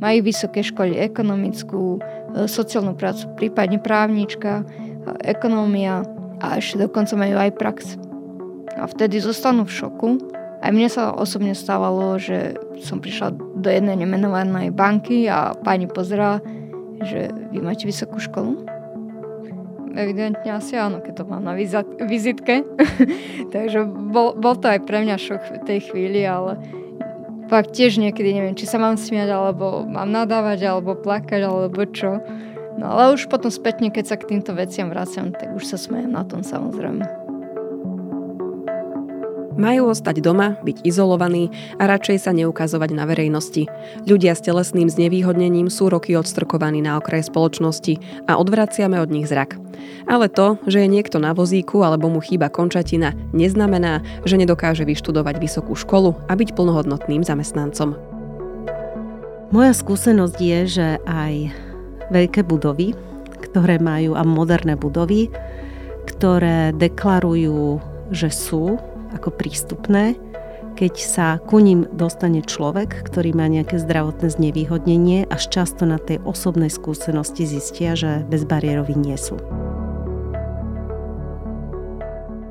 [0.00, 2.00] majú vysoké školy ekonomickú, e,
[2.44, 4.66] sociálnu prácu, prípadne právnička,
[5.22, 6.02] ekonómia
[6.42, 7.78] a ešte dokonca majú aj prax.
[8.76, 10.08] A vtedy zostanú v šoku.
[10.60, 16.40] Aj mne sa osobne stávalo, že som prišla do jednej nemenovanej banky a pani pozerá,
[17.04, 18.64] že vy máte vysokú školu?
[19.96, 21.56] Evidentne asi áno, keď to mám na
[22.04, 22.68] vizitke.
[23.54, 26.60] Takže bol, bol to aj pre mňa šok v tej chvíli, ale
[27.46, 32.22] fakt tiež niekedy neviem, či sa mám smiať, alebo mám nadávať, alebo plakať, alebo čo.
[32.76, 36.12] No ale už potom spätne, keď sa k týmto veciam vraciam, tak už sa smejem
[36.12, 37.25] na tom samozrejme.
[39.56, 41.48] Majú ostať doma, byť izolovaní
[41.80, 43.64] a radšej sa neukazovať na verejnosti.
[44.04, 47.96] Ľudia s telesným znevýhodnením sú roky odstrkovaní na okraj spoločnosti
[48.28, 49.56] a odvraciame od nich zrak.
[50.04, 55.40] Ale to, že je niekto na vozíku alebo mu chýba končatina, neznamená, že nedokáže vyštudovať
[55.40, 57.96] vysokú školu a byť plnohodnotným zamestnancom.
[59.56, 61.34] Moja skúsenosť je, že aj
[62.12, 62.92] veľké budovy,
[63.40, 65.32] ktoré majú a moderné budovy,
[66.04, 67.80] ktoré deklarujú,
[68.12, 68.76] že sú
[69.16, 70.20] ako prístupné,
[70.76, 76.20] keď sa ku ním dostane človek, ktorý má nejaké zdravotné znevýhodnenie, až často na tej
[76.28, 79.40] osobnej skúsenosti zistia, že bezbariéroví nie sú.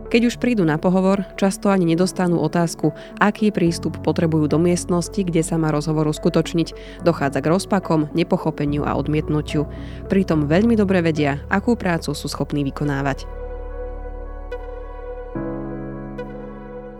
[0.09, 5.43] Keď už prídu na pohovor, často ani nedostanú otázku, aký prístup potrebujú do miestnosti, kde
[5.43, 7.01] sa má rozhovor uskutočniť.
[7.03, 9.67] Dochádza k rozpakom, nepochopeniu a odmietnutiu.
[10.07, 13.34] Pritom veľmi dobre vedia, akú prácu sú schopní vykonávať.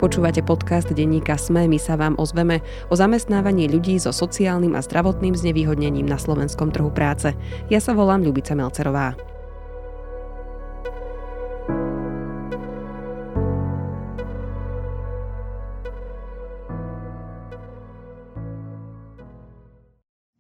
[0.06, 2.62] Počúvate podcast denníka SME, my sa vám ozveme
[2.94, 7.34] o zamestnávaní ľudí so sociálnym a zdravotným znevýhodnením na slovenskom trhu práce.
[7.74, 9.18] Ja sa volám Ľubica Melcerová.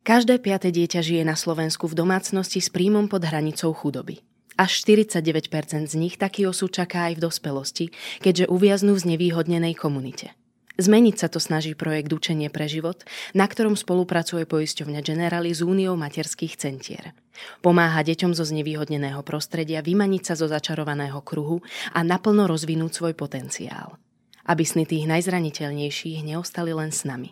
[0.05, 4.34] Každé piate dieťa žije na Slovensku v domácnosti s príjmom pod hranicou chudoby.
[4.55, 7.85] Až 49% z nich taký osud čaká aj v dospelosti,
[8.23, 10.31] keďže uviaznú v znevýhodnenej komunite.
[10.75, 15.95] Zmeniť sa to snaží projekt Učenie pre život, na ktorom spolupracuje poisťovňa Generali s Úniou
[15.95, 17.15] materských centier.
[17.63, 21.63] Pomáha deťom zo znevýhodneného prostredia vymaniť sa zo začarovaného kruhu
[21.95, 23.95] a naplno rozvinúť svoj potenciál.
[24.44, 27.31] Aby sny tých najzraniteľnejších neostali len s nami.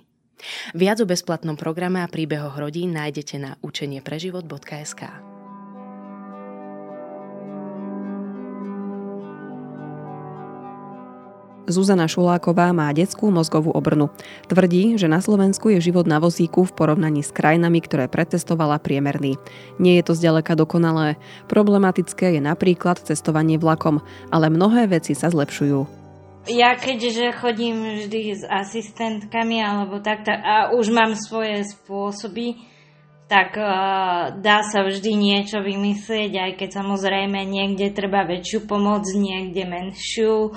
[0.72, 5.33] Viac o bezplatnom programe a príbehoch rodín nájdete na učeniepreživot.sk.
[11.64, 14.12] Zuzana Šuláková má detskú mozgovú obrnu.
[14.52, 19.40] Tvrdí, že na Slovensku je život na vozíku v porovnaní s krajinami, ktoré pretestovala priemerný.
[19.80, 21.16] Nie je to zďaleka dokonalé.
[21.48, 26.04] Problematické je napríklad cestovanie vlakom, ale mnohé veci sa zlepšujú.
[26.52, 32.60] Ja keďže chodím vždy s asistentkami alebo tak, tak a už mám svoje spôsoby,
[33.32, 39.64] tak uh, dá sa vždy niečo vymyslieť, aj keď samozrejme niekde treba väčšiu pomoc, niekde
[39.64, 40.52] menšiu.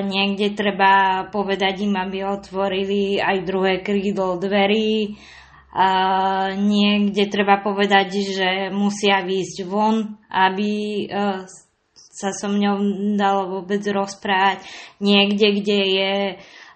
[0.00, 5.20] Niekde treba povedať im, aby otvorili aj druhé krídlo dverí.
[5.70, 5.88] A
[6.56, 10.72] niekde treba povedať, že musia výjsť von, aby
[11.06, 11.46] e,
[11.94, 12.76] sa so mňou
[13.14, 14.66] dalo vôbec rozprávať.
[14.98, 16.12] Niekde, kde je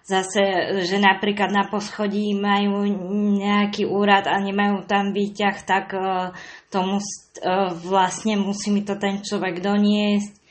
[0.06, 0.44] zase,
[0.86, 2.86] že napríklad na poschodí majú
[3.34, 6.30] nejaký úrad a nemajú tam výťah, tak e,
[6.70, 7.50] to mus, e,
[7.82, 10.43] vlastne musí mi to ten človek doniesť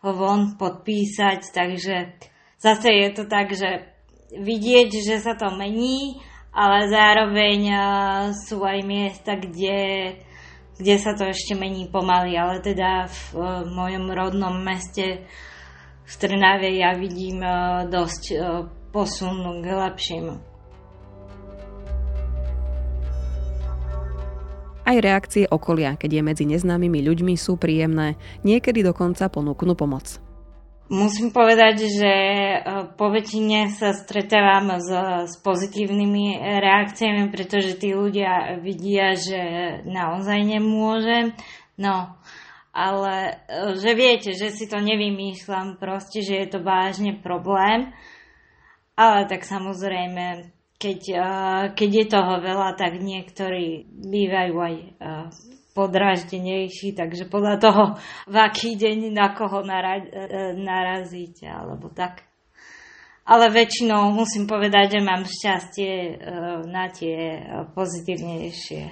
[0.00, 2.16] ho von podpísať, takže
[2.56, 3.84] zase je to tak, že
[4.32, 7.60] vidieť, že sa to mení, ale zároveň
[8.34, 10.16] sú aj miesta, kde,
[10.80, 15.28] kde sa to ešte mení pomaly, ale teda v, v mojom rodnom meste
[16.10, 17.38] v Trnave ja vidím
[17.86, 18.22] dosť
[18.90, 20.49] posun k lepšiemu.
[24.90, 28.18] Aj reakcie okolia, keď je medzi neznámymi ľuďmi, sú príjemné.
[28.42, 30.18] Niekedy dokonca ponúknú pomoc.
[30.90, 32.58] Musím povedať, že e,
[32.98, 34.90] po väčšine sa stretávam s,
[35.30, 39.38] s pozitívnymi reakciami, pretože tí ľudia vidia, že
[39.86, 41.38] naozaj nemôžem.
[41.78, 42.10] No,
[42.74, 47.94] ale e, že viete, že si to nevymýšľam, proste, že je to vážne problém.
[48.98, 51.00] Ale tak samozrejme, keď,
[51.76, 54.74] keď je toho veľa, tak niektorí bývajú aj
[55.76, 57.82] podráždenejší, takže podľa toho,
[58.26, 62.26] v aký deň na koho nara- e, narazíte, alebo tak.
[63.22, 66.18] Ale väčšinou musím povedať, že mám šťastie
[66.66, 67.38] na tie
[67.78, 68.90] pozitívnejšie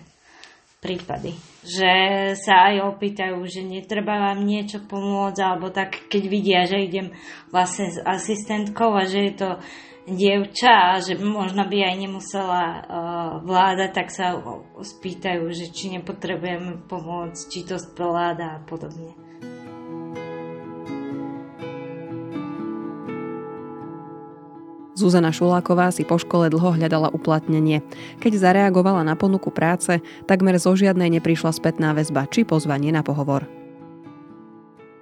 [0.78, 1.34] prípady.
[1.66, 1.92] Že
[2.38, 7.10] sa aj opýtajú, že netreba vám niečo pomôcť, alebo tak, keď vidia, že idem
[7.50, 9.50] vlastne s asistentkou a že je to
[10.08, 12.80] dievča že možno by aj nemusela uh,
[13.44, 14.36] vládať, tak sa
[14.80, 19.28] spýtajú, že či nepotrebujeme pomôcť, či to zvláda a podobne.
[24.98, 27.86] Zuzana Šuláková si po škole dlho hľadala uplatnenie.
[28.18, 33.67] Keď zareagovala na ponuku práce, takmer zo žiadnej neprišla spätná väzba či pozvanie na pohovor.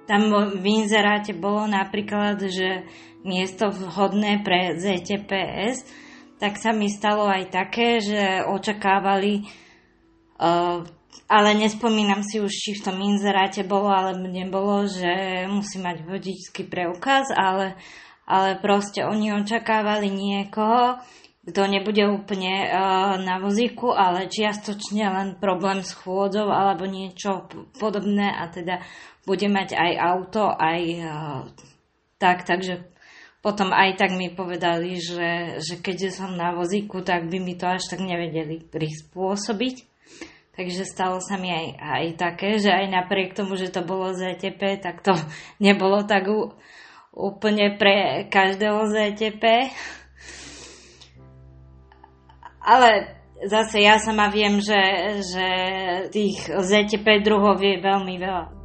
[0.07, 2.87] Tam v inzeráte bolo napríklad, že
[3.27, 5.83] miesto vhodné pre ZTPS,
[6.39, 9.43] tak sa mi stalo aj také, že očakávali,
[10.39, 10.79] uh,
[11.27, 16.71] ale nespomínam si už, či v tom inzeráte bolo, alebo nebolo, že musí mať vodičský
[16.71, 17.75] preukaz, ale
[18.27, 20.99] ale proste oni očakávali niekoho,
[21.47, 27.47] kto nebude úplne uh, na vozíku, ale čiastočne len problém s chôdzou alebo niečo
[27.79, 28.83] podobné a teda
[29.27, 31.43] bude mať aj auto, aj uh,
[32.15, 32.87] tak, takže
[33.43, 37.67] potom aj tak mi povedali, že, že keďže som na vozíku, tak by mi to
[37.67, 39.75] až tak nevedeli prispôsobiť.
[40.57, 44.81] Takže stalo sa mi aj, aj také, že aj napriek tomu, že to bolo ZTP,
[44.81, 45.13] tak to
[45.65, 46.25] nebolo tak
[47.13, 49.69] úplne pre každého ZTP.
[52.67, 52.89] Ale
[53.45, 54.81] zase ja sama viem, že,
[55.23, 55.47] že
[56.09, 58.56] tých ZTP druhov je veľmi veľa.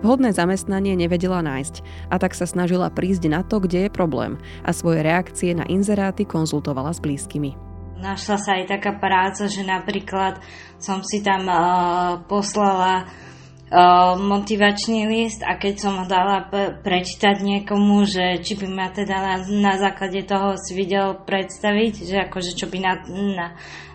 [0.00, 4.72] Vhodné zamestnanie nevedela nájsť a tak sa snažila prísť na to, kde je problém a
[4.72, 7.52] svoje reakcie na inzeráty konzultovala s blízkymi.
[8.00, 10.40] Našla sa aj taká práca, že napríklad
[10.80, 13.12] som si tam uh, poslala
[14.18, 16.50] motivačný list a keď som ho dala
[16.82, 22.16] prečítať niekomu, že či by ma teda na, na základe toho si videl predstaviť, že
[22.26, 23.46] akože čo by na, na,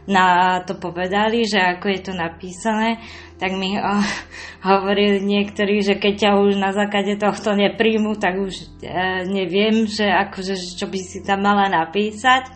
[0.08, 0.26] na
[0.64, 3.04] to povedali, že ako je to napísané,
[3.36, 4.00] tak mi uh,
[4.72, 10.08] hovorili niektorí, že keď ťa už na základe tohto nepríjmu, tak už uh, neviem, že
[10.08, 12.48] akože čo by si tam mala napísať.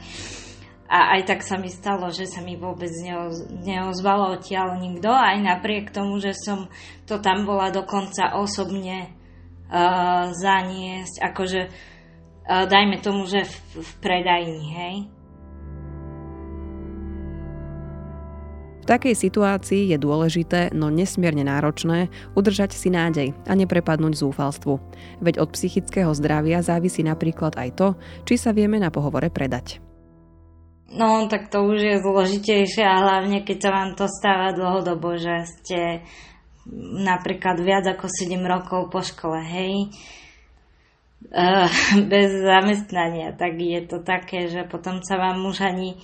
[0.90, 5.38] A aj tak sa mi stalo, že sa mi vôbec neoz, neozvalo odtiaľ nikto, aj
[5.38, 6.66] napriek tomu, že som
[7.06, 9.14] to tam bola dokonca osobne
[9.70, 14.96] uh, zaniesť, akože uh, dajme tomu, že v, v predajni, hej.
[18.82, 24.82] V takej situácii je dôležité, no nesmierne náročné, udržať si nádej a neprepadnúť zúfalstvu.
[25.22, 27.88] Veď od psychického zdravia závisí napríklad aj to,
[28.26, 29.86] či sa vieme na pohovore predať.
[30.90, 35.46] No, tak to už je zložitejšie a hlavne keď sa vám to stáva dlhodobo, že
[35.46, 35.80] ste
[37.06, 39.94] napríklad viac ako 7 rokov po škole, hej,
[41.30, 41.70] uh,
[42.12, 46.02] bez zamestnania, tak je to také, že potom sa vám už ani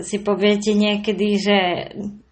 [0.00, 1.58] si poviete niekedy, že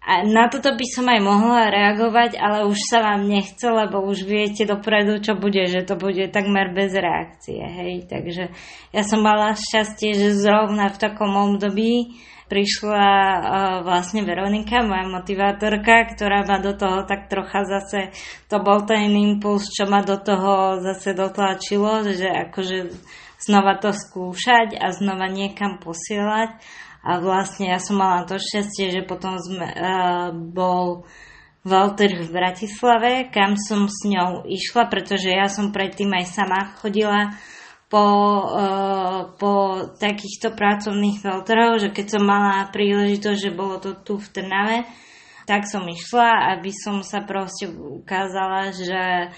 [0.01, 4.65] na toto by som aj mohla reagovať, ale už sa vám nechce, lebo už viete
[4.65, 7.61] dopredu, čo bude, že to bude takmer bez reakcie.
[7.61, 8.09] Hej.
[8.09, 8.49] Takže
[8.89, 12.17] ja som mala šťastie, že zrovna v takom období
[12.49, 13.39] prišla uh,
[13.85, 18.11] vlastne Veronika, moja motivátorka, ktorá ma do toho tak trocha zase,
[18.51, 22.91] to bol ten impuls, čo ma do toho zase dotlačilo, že akože
[23.39, 26.59] znova to skúšať a znova niekam posielať
[27.01, 31.09] a vlastne ja som mala to šťastie, že potom sme, uh, bol
[31.61, 37.33] Walter v Bratislave, kam som s ňou išla, pretože ja som predtým aj sama chodila
[37.89, 38.05] po,
[38.53, 44.27] uh, po takýchto pracovných Walterov, že keď som mala príležitosť, že bolo to tu v
[44.29, 44.85] Trnave,
[45.49, 49.33] tak som išla, aby som sa proste ukázala, že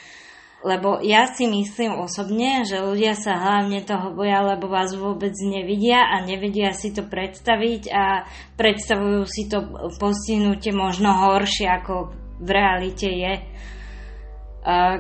[0.64, 6.08] lebo ja si myslím osobne, že ľudia sa hlavne toho boja, lebo vás vôbec nevidia
[6.08, 8.24] a nevedia si to predstaviť a
[8.56, 9.60] predstavujú si to
[10.00, 13.34] postihnutie možno horšie, ako v realite je.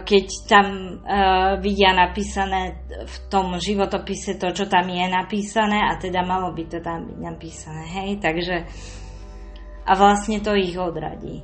[0.03, 0.99] Keď tam
[1.63, 6.83] vidia napísané v tom životopise to, čo tam je napísané a teda malo by to
[6.83, 8.67] tam byť napísané, hej, takže
[9.87, 11.43] a vlastne to ich odradí.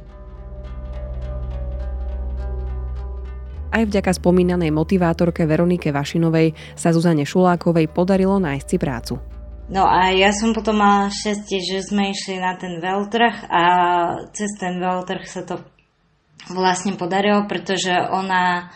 [3.70, 9.14] Aj vďaka spomínanej motivátorke Veronike Vašinovej sa Zuzane Šulákovej podarilo nájsť si prácu.
[9.70, 13.64] No a ja som potom mala šťastie, že sme išli na ten veľtrh a
[14.34, 15.62] cez ten veľtrh sa to
[16.50, 18.74] vlastne podarilo, pretože ona,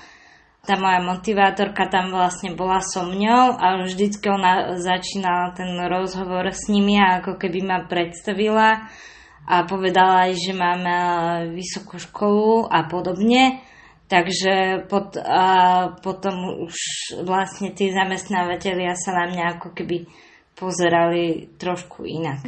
[0.61, 6.69] tá moja motivátorka tam vlastne bola so mňou a vždycky ona začínala ten rozhovor s
[6.69, 8.85] nimi a ako keby ma predstavila
[9.49, 10.95] a povedala aj, že máme
[11.57, 13.72] vysokú školu a podobne.
[14.13, 15.45] Takže pot, a
[15.97, 16.77] potom už
[17.25, 20.05] vlastne tí zamestnávateľia sa na mňa ako keby
[20.53, 22.45] pozerali trošku inak.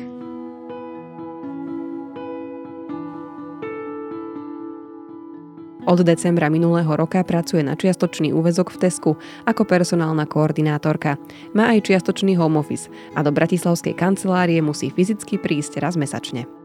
[5.89, 9.11] Od decembra minulého roka pracuje na čiastočný úvezok v Tesku
[9.49, 11.17] ako personálna koordinátorka.
[11.57, 16.64] Má aj čiastočný home office a do bratislavskej kancelárie musí fyzicky prísť raz mesačne.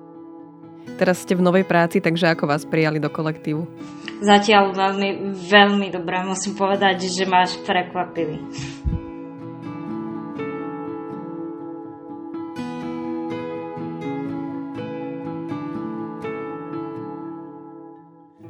[1.01, 3.65] Teraz ste v novej práci, takže ako vás prijali do kolektívu?
[4.21, 8.37] Zatiaľ veľmi, veľmi dobré, musím povedať, že máš prekvapivý.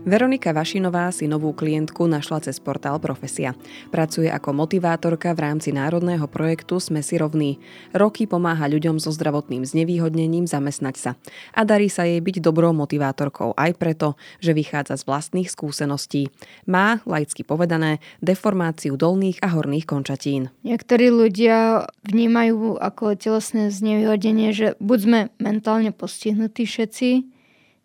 [0.00, 3.52] Veronika Vašinová si novú klientku našla cez portál Profesia.
[3.92, 7.60] Pracuje ako motivátorka v rámci národného projektu Sme si rovní.
[7.92, 11.10] Roky pomáha ľuďom so zdravotným znevýhodnením zamestnať sa.
[11.52, 16.32] A darí sa jej byť dobrou motivátorkou aj preto, že vychádza z vlastných skúseností.
[16.64, 20.48] Má, laicky povedané, deformáciu dolných a horných končatín.
[20.64, 27.39] Niektorí ľudia vnímajú ako telesné znevýhodnenie, že buď sme mentálne postihnutí všetci,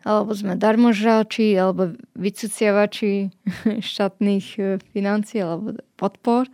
[0.05, 3.33] alebo sme darmožráči, alebo vycuciavači
[3.89, 6.45] štátnych e, financií alebo podpor.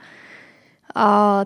[0.96, 1.44] A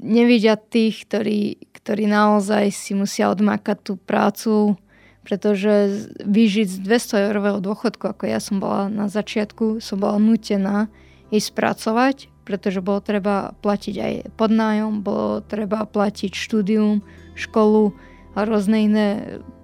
[0.00, 4.80] nevidia tých, ktorí, ktorí naozaj si musia odmakať tú prácu,
[5.24, 10.88] pretože vyžiť z 200 eurového dôchodku, ako ja som bola na začiatku, som bola nutená
[11.32, 17.00] ísť pracovať, pretože bolo treba platiť aj podnájom, bolo treba platiť štúdium,
[17.32, 17.96] školu,
[18.42, 19.08] rôzne iné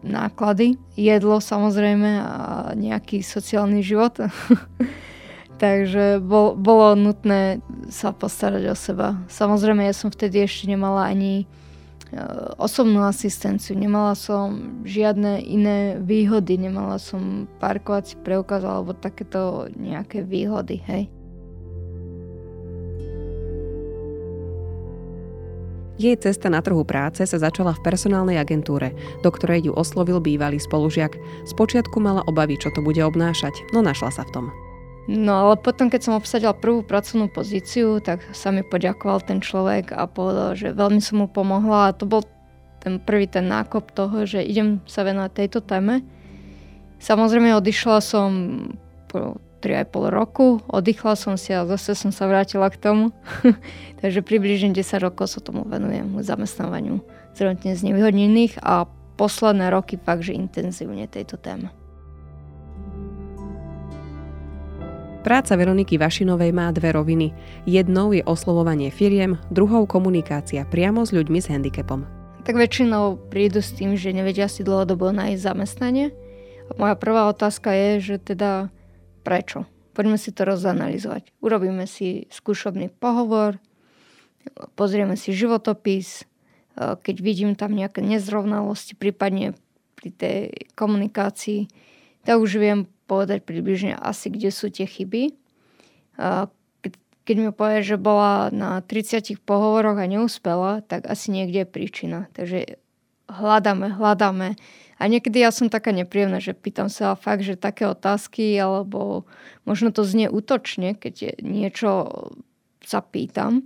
[0.06, 0.78] náklady.
[0.94, 2.36] Jedlo samozrejme a
[2.78, 4.14] nejaký sociálny život.
[5.60, 7.60] Takže bol, bolo nutné
[7.92, 9.20] sa postarať o seba.
[9.28, 11.46] Samozrejme, ja som vtedy ešte nemala ani e,
[12.56, 20.80] osobnú asistenciu, nemala som žiadne iné výhody, nemala som parkovací preukaz alebo takéto nejaké výhody,
[20.88, 21.12] hej.
[26.00, 30.56] Jej cesta na trhu práce sa začala v personálnej agentúre, do ktorej ju oslovil bývalý
[30.56, 31.20] spolužiak.
[31.44, 34.46] Spočiatku mala obavy, čo to bude obnášať, no našla sa v tom.
[35.12, 39.92] No ale potom, keď som obsadila prvú pracovnú pozíciu, tak sa mi poďakoval ten človek
[39.92, 42.24] a povedal, že veľmi som mu pomohla a to bol
[42.80, 46.00] ten prvý ten nákop toho, že idem sa venovať tejto téme.
[46.96, 48.28] Samozrejme odišla som
[49.12, 53.12] po 3,5 roku, oddychla som si a zase som sa vrátila k tomu.
[54.00, 60.36] Takže približne 10 rokov sa tomu venujem zamestnávaniu zdravotne znevýhodnených a posledné roky fakt, že
[60.36, 61.70] intenzívne tejto téme.
[65.20, 67.36] Práca Veroniky Vašinovej má dve roviny.
[67.68, 72.08] Jednou je oslovovanie firiem, druhou komunikácia priamo s ľuďmi s handicapom.
[72.48, 76.16] Tak väčšinou prídu s tým, že nevedia si dlhodobo nájsť zamestnanie.
[76.72, 78.72] A moja prvá otázka je, že teda
[79.20, 79.68] Prečo?
[79.90, 81.34] Poďme si to rozanalizovať.
[81.42, 83.58] Urobíme si skúšobný pohovor,
[84.78, 89.52] pozrieme si životopis, e, keď vidím tam nejaké nezrovnalosti, prípadne
[89.98, 90.40] pri tej
[90.72, 91.68] komunikácii,
[92.24, 95.22] tak už viem povedať približne asi, kde sú tie chyby.
[95.28, 95.32] E,
[97.30, 102.18] keď mi povie, že bola na 30 pohovoroch a neúspela, tak asi niekde je príčina.
[102.34, 102.80] Takže
[103.30, 104.58] hľadáme, hľadáme
[105.00, 109.24] a niekedy ja som taká nepríjemná, že pýtam sa fakt, že také otázky, alebo
[109.64, 111.90] možno to znie útočne, keď niečo
[112.84, 113.64] sa pýtam,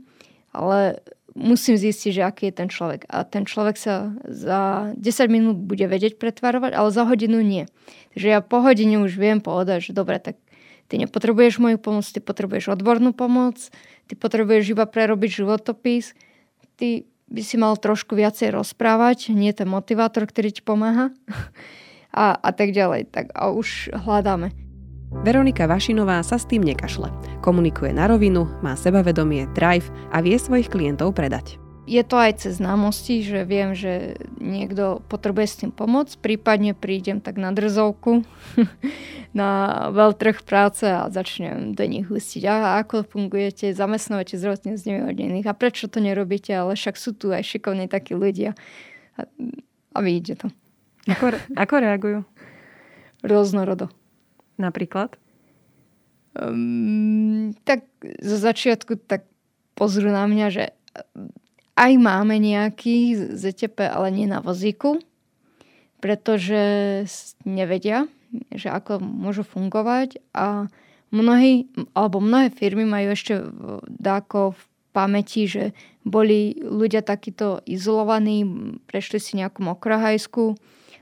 [0.54, 1.02] ale
[1.34, 3.10] musím zistiť, že aký je ten človek.
[3.10, 7.66] A ten človek sa za 10 minút bude vedieť pretvarovať, ale za hodinu nie.
[8.14, 10.38] Takže ja po hodine už viem povedať, že dobre, tak
[10.86, 13.58] ty nepotrebuješ moju pomoc, ty potrebuješ odbornú pomoc,
[14.06, 16.14] ty potrebuješ iba prerobiť životopis,
[16.78, 21.10] ty by si mal trošku viacej rozprávať, nie ten motivátor, ktorý ti pomáha
[22.14, 23.10] a, a tak ďalej.
[23.10, 24.54] Tak a už hľadáme.
[25.26, 27.10] Veronika Vašinová sa s tým nekašle.
[27.42, 32.56] Komunikuje na rovinu, má sebavedomie, drive a vie svojich klientov predať je to aj cez
[32.56, 38.24] známosti, že viem, že niekto potrebuje s tým pomôcť, prípadne prídem tak na drzovku
[39.38, 39.50] na
[39.92, 42.42] veľtrh práce a začnem do nich hustiť.
[42.48, 47.44] A ako fungujete, zamestnávate zdravotne znevýhodnených a prečo to nerobíte, ale však sú tu aj
[47.44, 48.56] šikovní takí ľudia.
[49.20, 49.28] A,
[49.92, 50.46] a vidíte to.
[51.04, 52.20] Ako, ako reagujú?
[53.20, 53.92] Rôznorodo.
[54.56, 55.20] Napríklad?
[56.32, 57.84] Um, tak
[58.24, 59.28] zo začiatku tak
[59.76, 60.64] pozrú na mňa, že
[61.74, 65.02] aj máme nejaký ZTP, ale nie na vozíku,
[65.98, 66.62] pretože
[67.42, 68.06] nevedia,
[68.54, 70.70] že ako môžu fungovať a
[71.14, 73.42] mnohí, alebo mnohé firmy majú ešte
[73.86, 74.62] dáko v
[74.94, 75.74] pamäti, že
[76.06, 78.46] boli ľudia takíto izolovaní,
[78.86, 80.54] prešli si nejakú mokrohajsku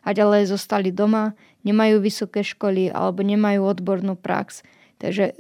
[0.05, 1.37] a ďalej zostali doma,
[1.69, 4.65] nemajú vysoké školy alebo nemajú odbornú prax.
[4.97, 5.37] Takže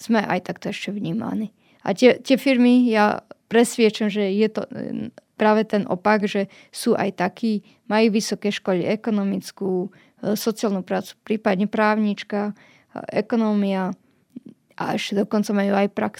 [0.00, 1.52] sme aj takto ešte vnímaní.
[1.84, 6.94] A tie, tie firmy, ja presviečam, že je to e, práve ten opak, že sú
[6.94, 9.90] aj takí, majú vysoké školy ekonomickú,
[10.22, 12.54] e, sociálnu prácu, prípadne právnička
[13.10, 13.90] ekonómia
[14.78, 16.14] a ešte dokonca majú aj prax.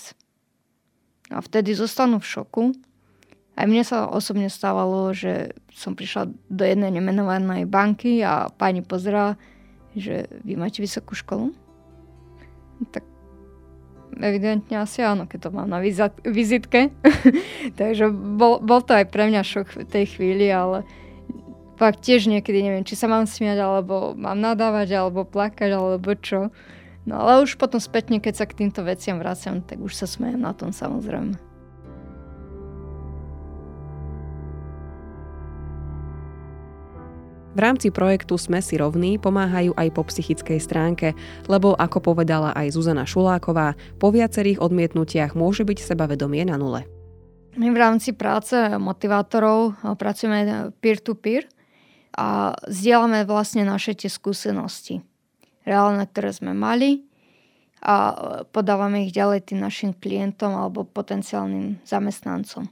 [1.31, 2.65] A vtedy zostanú v šoku.
[3.55, 9.39] Aj mne sa osobne stávalo, že som prišla do jednej nemenovanej banky a pani pozerá,
[9.95, 11.55] že vy máte vysokú školu?
[12.95, 13.05] Tak
[14.19, 15.79] evidentne asi áno, keď to mám na
[16.25, 16.91] vizitke.
[17.81, 20.83] Takže bol, bol to aj pre mňa šok v tej chvíli, ale
[21.81, 26.53] fakt tiež niekedy neviem, či sa mám smiať, alebo mám nadávať, alebo plakať, alebo čo.
[27.09, 30.39] No ale už potom spätne, keď sa k týmto veciam vraciam, tak už sa smejem
[30.39, 31.50] na tom samozrejme.
[37.51, 41.19] V rámci projektu Sme si rovní pomáhajú aj po psychickej stránke,
[41.51, 46.87] lebo ako povedala aj Zuzana Šuláková, po viacerých odmietnutiach môže byť sebavedomie na nule.
[47.59, 51.51] My v rámci práce motivátorov pracujeme peer-to-peer
[52.15, 55.03] a zdieľame vlastne naše tie skúsenosti,
[55.67, 57.03] reálne, ktoré sme mali
[57.83, 58.15] a
[58.55, 62.71] podávame ich ďalej tým našim klientom alebo potenciálnym zamestnancom.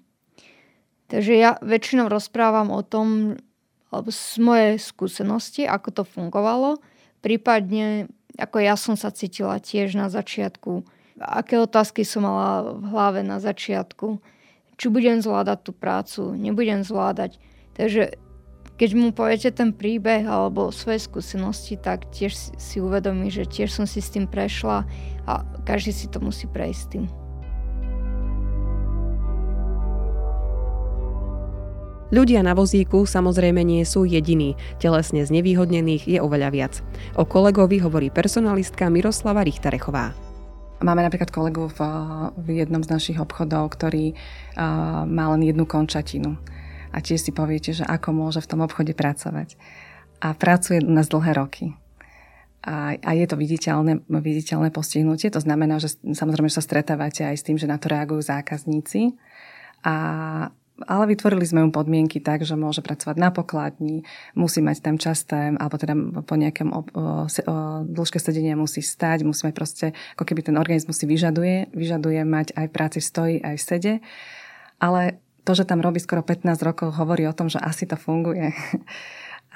[1.10, 3.34] Takže ja väčšinou rozprávam o tom,
[3.88, 6.80] alebo z mojej skúsenosti, ako to fungovalo,
[7.24, 10.86] prípadne ako ja som sa cítila tiež na začiatku,
[11.18, 14.22] aké otázky som mala v hlave na začiatku,
[14.78, 17.42] či budem zvládať tú prácu, nebudem zvládať.
[17.74, 18.14] Takže
[18.78, 23.90] keď mu poviete ten príbeh alebo svoje skúsenosti, tak tiež si uvedomí, že tiež som
[23.90, 24.86] si s tým prešla
[25.26, 27.04] a každý si to musí prejsť s tým.
[32.08, 36.74] Ľudia na vozíku samozrejme nie sú jediní, telesne znevýhodnených je oveľa viac.
[37.20, 40.16] O kolegovi hovorí personalistka Miroslava Richtarechová.
[40.80, 41.80] Máme napríklad kolegu v,
[42.32, 46.40] v jednom z našich obchodov, ktorý uh, má len jednu končatinu.
[46.96, 49.60] A tiež si poviete, že ako môže v tom obchode pracovať.
[50.24, 51.76] A pracuje u nás dlhé roky.
[52.64, 55.28] A, a je to viditeľné, viditeľné postihnutie.
[55.28, 59.12] To znamená, že samozrejme, že sa stretávate aj s tým, že na to reagujú zákazníci.
[59.84, 59.94] A
[60.86, 64.06] ale vytvorili sme mu podmienky tak, že môže pracovať na pokladni,
[64.38, 66.70] musí mať tam časté, alebo teda po nejakom
[67.90, 72.54] dĺžke sedenia musí stať, musí mať proste, ako keby ten organizmus si vyžaduje, vyžaduje mať
[72.54, 73.92] aj práci stojí, aj v sede.
[74.78, 78.54] Ale to, že tam robí skoro 15 rokov, hovorí o tom, že asi to funguje.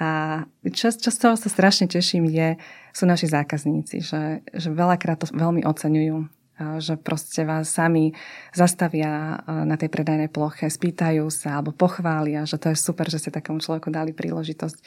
[0.01, 0.41] A
[0.73, 2.57] čo, čo z toho sa strašne teším je,
[2.97, 8.13] sú naši zákazníci, že, že veľakrát to veľmi oceňujú že proste vás sami
[8.53, 13.33] zastavia na tej predajnej ploche, spýtajú sa alebo pochvália, že to je super, že ste
[13.33, 14.77] takému človeku dali príležitosť.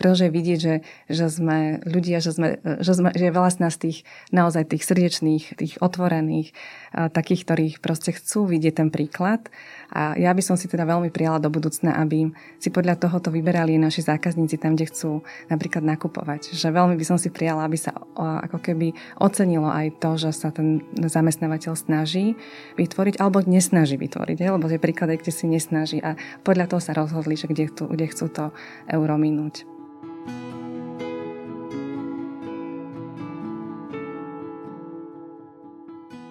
[0.00, 0.74] Pretože vidieť, že,
[1.12, 3.98] že sme ľudia, že, sme, že, sme, že je veľa z tých
[4.32, 6.56] naozaj tých srdečných, tých otvorených,
[6.90, 9.52] takých, ktorých proste chcú vidieť ten príklad
[9.90, 12.30] a ja by som si teda veľmi prijala do budúcna, aby
[12.62, 15.10] si podľa tohoto vyberali naši zákazníci tam, kde chcú
[15.50, 16.54] napríklad nakupovať.
[16.54, 20.54] Že veľmi by som si prijala, aby sa ako keby ocenilo aj to, že sa
[20.54, 22.38] ten zamestnávateľ snaží
[22.78, 24.38] vytvoriť alebo nesnaží vytvoriť.
[24.46, 26.14] Lebo tie príklady, kde si nesnaží a
[26.46, 28.44] podľa toho sa rozhodli, že kde chcú, kde chcú to
[28.86, 29.66] euro minúť.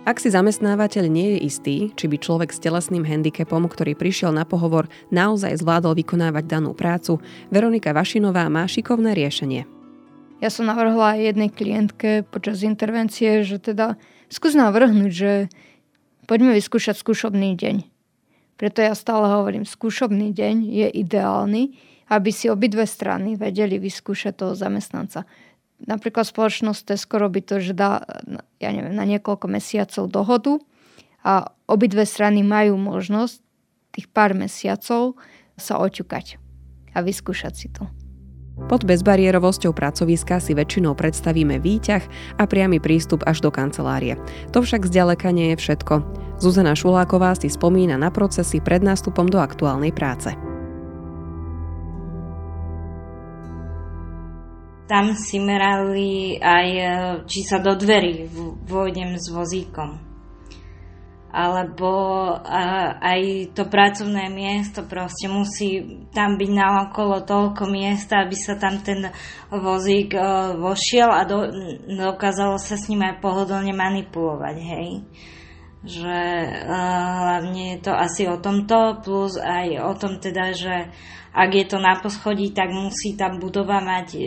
[0.09, 4.41] Ak si zamestnávateľ nie je istý, či by človek s telesným handicapom, ktorý prišiel na
[4.41, 7.21] pohovor, naozaj zvládol vykonávať danú prácu,
[7.53, 9.69] Veronika Vašinová má šikovné riešenie.
[10.41, 15.31] Ja som navrhla jednej klientke počas intervencie, že teda skús navrhnúť, že
[16.25, 17.85] poďme vyskúšať skúšobný deň.
[18.55, 21.75] Preto ja stále hovorím, skúšobný deň je ideálny,
[22.09, 25.25] aby si obidve strany vedeli vyskúšať toho zamestnanca
[25.85, 28.03] napríklad spoločnosť Tesco robí to, že dá
[28.59, 30.53] ja neviem, na niekoľko mesiacov dohodu
[31.23, 33.39] a obidve strany majú možnosť
[33.95, 35.15] tých pár mesiacov
[35.55, 36.39] sa oťukať
[36.95, 37.87] a vyskúšať si to.
[38.69, 44.15] Pod bezbariérovosťou pracoviska si väčšinou predstavíme výťah a priamy prístup až do kancelárie.
[44.53, 46.05] To však zďaleka nie je všetko.
[46.37, 50.37] Zuzana Šuláková si spomína na procesy pred nástupom do aktuálnej práce.
[54.89, 56.89] tam si merali aj, e,
[57.29, 58.25] či sa do dverí
[58.65, 60.08] vôjdem s vozíkom.
[61.29, 61.89] Alebo
[62.41, 68.57] a, aj to pracovné miesto proste musí tam byť na okolo toľko miesta, aby sa
[68.57, 69.13] tam ten
[69.53, 71.45] vozík uh, vošiel a do,
[71.85, 74.89] dokázalo sa s ním aj pohodlne manipulovať, hej?
[75.85, 76.17] Že
[76.65, 80.89] uh, hlavne je to asi o tomto, plus aj o tom teda, že
[81.29, 84.25] ak je to na poschodí, tak musí tá budova mať uh,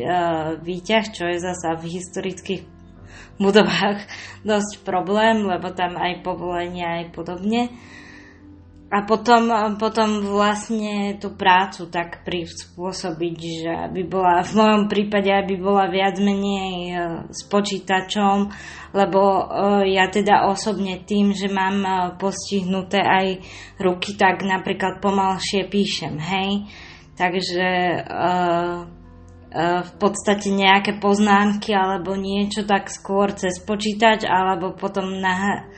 [0.63, 2.72] výťah, čo je zasa v historických
[3.41, 4.05] budovách
[4.49, 7.73] dosť problém, lebo tam aj povolenia aj podobne.
[8.93, 9.49] a potom,
[9.81, 16.21] potom vlastne tú prácu tak prispôsobiť, že aby bola, v mojom prípade, aby bola viac
[16.21, 16.97] menej e,
[17.33, 18.53] s počítačom,
[18.93, 19.43] lebo e,
[19.97, 21.91] ja teda osobne tým, že mám e,
[22.21, 23.41] postihnuté aj
[23.81, 26.69] ruky, tak napríklad pomalšie píšem, hej.
[27.13, 27.69] Takže
[29.53, 35.69] v podstate nejaké poznámky alebo niečo tak skôr cez počítač alebo potom na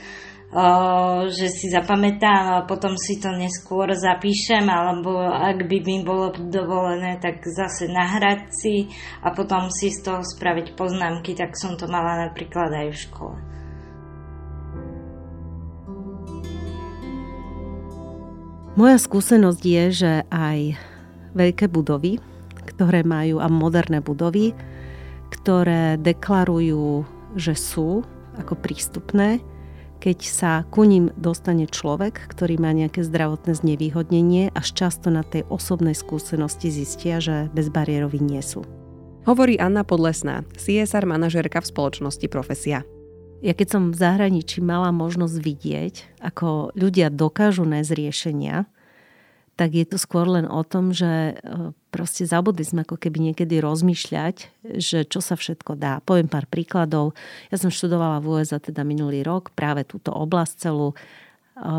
[1.34, 7.18] že si zapamätám a potom si to neskôr zapíšem, alebo ak by mi bolo dovolené,
[7.18, 8.86] tak zase nahrať si
[9.18, 13.36] a potom si z toho spraviť poznámky, tak som to mala napríklad aj v škole.
[18.78, 20.78] Moja skúsenosť je, že aj
[21.34, 22.22] veľké budovy,
[22.74, 24.52] ktoré majú, a moderné budovy,
[25.30, 27.06] ktoré deklarujú,
[27.38, 28.02] že sú
[28.38, 29.38] ako prístupné,
[30.04, 35.48] keď sa ku ním dostane človek, ktorý má nejaké zdravotné znevýhodnenie, až často na tej
[35.48, 38.68] osobnej skúsenosti zistia, že bezbariéroví nie sú.
[39.24, 42.84] Hovorí Anna Podlesná, CSR manažérka v spoločnosti Profesia.
[43.40, 48.68] Ja keď som v zahraničí mala možnosť vidieť, ako ľudia dokážu nájsť riešenia,
[49.54, 51.34] tak je to skôr len o tom, že e,
[51.94, 54.36] proste zabudli sme ako keby niekedy rozmýšľať,
[54.82, 56.02] že čo sa všetko dá.
[56.02, 57.14] Poviem pár príkladov.
[57.54, 60.98] Ja som študovala v USA teda minulý rok práve túto oblasť celú,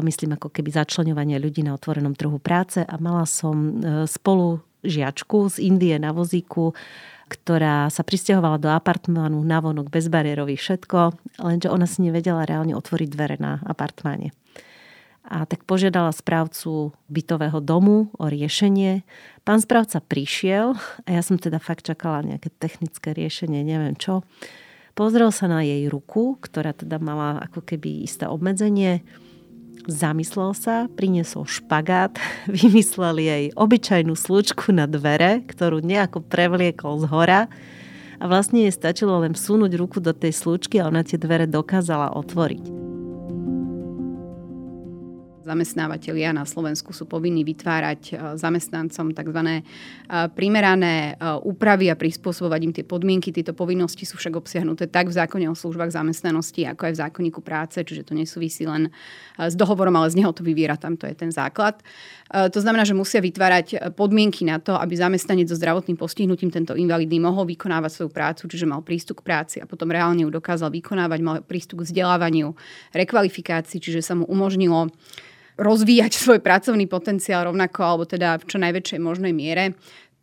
[0.08, 3.72] myslím ako keby začlenovanie ľudí na otvorenom trhu práce a mala som e,
[4.08, 6.72] spolu žiačku z Indie na vozíku,
[7.28, 13.36] ktorá sa pristahovala do apartmánu navonok bezbariérový všetko, lenže ona si nevedela reálne otvoriť dvere
[13.42, 14.32] na apartmáne
[15.26, 19.02] a tak požiadala správcu bytového domu o riešenie.
[19.42, 24.22] Pán správca prišiel a ja som teda fakt čakala nejaké technické riešenie, neviem čo.
[24.96, 29.04] Pozrel sa na jej ruku, ktorá teda mala ako keby isté obmedzenie.
[29.86, 32.16] Zamyslel sa, priniesol špagát,
[32.50, 37.42] vymyslel jej obyčajnú slučku na dvere, ktorú nejako prevliekol z hora
[38.16, 42.16] a vlastne jej stačilo len vsunúť ruku do tej slučky a ona tie dvere dokázala
[42.16, 42.85] otvoriť.
[45.46, 49.40] Zamestnávateľia na Slovensku sú povinní vytvárať e, zamestnancom tzv.
[49.46, 49.62] E,
[50.34, 53.30] primerané e, úpravy a prispôsobovať im tie podmienky.
[53.30, 57.46] Tieto povinnosti sú však obsiahnuté tak v zákone o službách zamestnanosti, ako aj v zákonníku
[57.46, 58.90] práce, čiže to nesúvisí len
[59.38, 61.78] s dohovorom, ale z neho to vyviera, tam to je ten základ.
[62.32, 67.22] To znamená, že musia vytvárať podmienky na to, aby zamestnanec so zdravotným postihnutím tento invalidný
[67.22, 71.20] mohol vykonávať svoju prácu, čiže mal prístup k práci a potom reálne ju dokázal vykonávať,
[71.22, 72.56] mal prístup k vzdelávaniu,
[72.96, 74.90] rekvalifikácii, čiže sa mu umožnilo
[75.56, 79.76] rozvíjať svoj pracovný potenciál rovnako alebo teda v čo najväčšej možnej miere.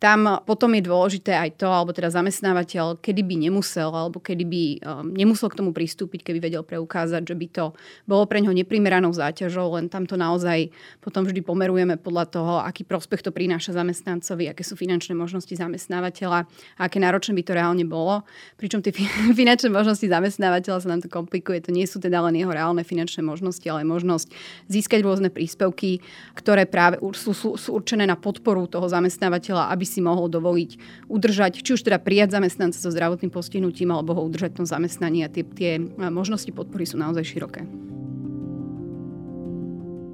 [0.03, 4.63] Tam potom je dôležité aj to, alebo teda zamestnávateľ, kedy by nemusel, alebo kedy by
[4.83, 7.71] um, nemusel k tomu pristúpiť, keby vedel preukázať, že by to
[8.03, 10.67] bolo pre ňo neprimeranou záťažou, len tam to naozaj
[10.99, 16.51] potom vždy pomerujeme podľa toho, aký prospech to prináša zamestnancovi, aké sú finančné možnosti zamestnávateľa
[16.51, 18.27] a aké náročné by to reálne bolo.
[18.59, 18.91] Pričom tie
[19.39, 21.63] finančné možnosti zamestnávateľa sa nám to komplikuje.
[21.63, 24.27] To nie sú teda len jeho reálne finančné možnosti, ale možnosť
[24.67, 26.03] získať rôzne príspevky,
[26.35, 31.61] ktoré práve sú, sú, sú určené na podporu toho zamestnávateľa, aby si mohol dovoliť udržať,
[31.61, 35.29] či už teda prijať zamestnanca so zdravotným postihnutím, alebo ho udržať v tom zamestnaní a
[35.29, 35.77] tie, tie
[36.09, 37.61] možnosti podpory sú naozaj široké.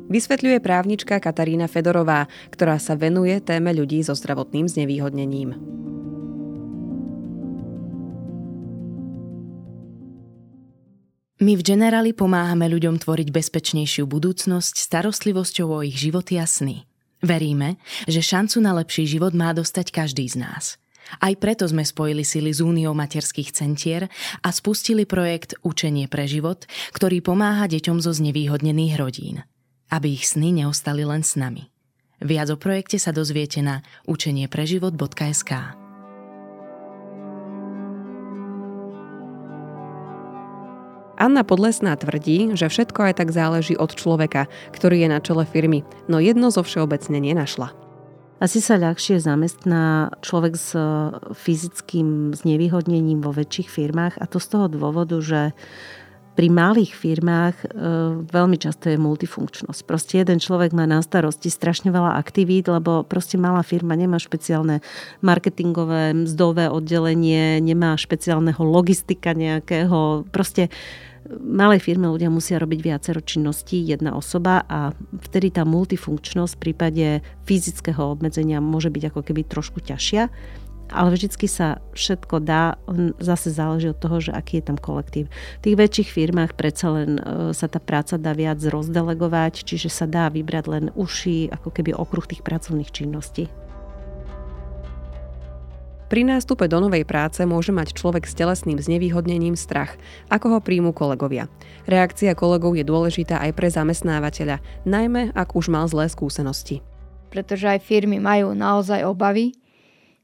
[0.09, 5.53] Vysvetľuje právnička Katarína Fedorová, ktorá sa venuje téme ľudí so zdravotným znevýhodnením.
[11.39, 16.88] My v Generali pomáhame ľuďom tvoriť bezpečnejšiu budúcnosť starostlivosťou o ich životy a sny.
[17.19, 17.75] Veríme,
[18.07, 20.79] že šancu na lepší život má dostať každý z nás.
[21.17, 24.07] Aj preto sme spojili sily s Úniou materských centier
[24.45, 29.41] a spustili projekt Učenie pre život, ktorý pomáha deťom zo znevýhodnených rodín,
[29.89, 31.73] aby ich sny neostali len s nami.
[32.21, 35.78] Viac o projekte sa dozviete na učeniepreživot.sk.
[41.19, 45.83] Anna Podlesná tvrdí, že všetko aj tak záleží od človeka, ktorý je na čele firmy,
[46.07, 47.75] no jedno zo všeobecne nenašla.
[48.39, 50.79] Asi sa ľahšie zamestná človek s e,
[51.35, 55.51] fyzickým znevýhodnením vo väčších firmách a to z toho dôvodu, že
[56.39, 57.65] pri malých firmách e,
[58.31, 59.83] veľmi často je multifunkčnosť.
[59.83, 64.79] Proste jeden človek má na starosti strašne veľa aktivít, lebo proste malá firma nemá špeciálne
[65.19, 70.31] marketingové, mzdové oddelenie, nemá špeciálneho logistika nejakého.
[70.31, 70.71] Proste
[71.39, 77.07] malej firme ľudia musia robiť viacero činností, jedna osoba a vtedy tá multifunkčnosť v prípade
[77.43, 80.29] fyzického obmedzenia môže byť ako keby trošku ťažšia.
[80.89, 82.81] ale vždycky sa všetko dá,
[83.21, 85.29] zase záleží od toho, že aký je tam kolektív.
[85.61, 90.09] V tých väčších firmách predsa len e, sa tá práca dá viac rozdelegovať, čiže sa
[90.09, 93.45] dá vybrať len uši, ako keby okruh tých pracovných činností.
[96.09, 99.93] Pri nástupe do novej práce môže mať človek s telesným znevýhodnením strach,
[100.33, 101.45] ako ho príjmu kolegovia.
[101.85, 104.57] Reakcia kolegov je dôležitá aj pre zamestnávateľa,
[104.89, 106.81] najmä ak už mal zlé skúsenosti.
[107.29, 109.53] Pretože aj firmy majú naozaj obavy,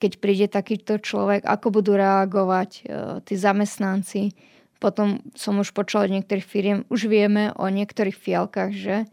[0.02, 2.84] keď príde takýto človek, ako budú reagovať e,
[3.22, 4.34] tí zamestnanci.
[4.82, 9.06] Potom som už počula od niektorých firiem, už vieme o niektorých fialkách, že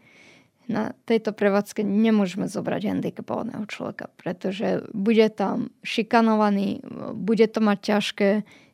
[0.67, 6.79] na tejto prevádzke nemôžeme zobrať handicapovaného človeka, pretože bude tam šikanovaný,
[7.13, 8.29] bude to mať ťažké,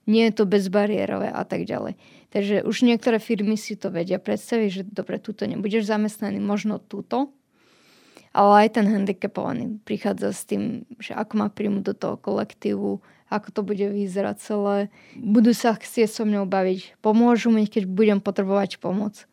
[0.09, 1.97] nie je to bezbariérové a tak ďalej.
[2.29, 7.33] Takže už niektoré firmy si to vedia predstaviť, že dobre, túto nebudeš zamestnaný, možno túto,
[8.33, 13.47] ale aj ten handicapovaný prichádza s tým, že ako má príjmu do toho kolektívu, ako
[13.53, 14.77] to bude vyzerať celé.
[15.17, 19.25] Budú sa chcieť so mnou baviť, pomôžu mi, keď budem potrebovať pomoc.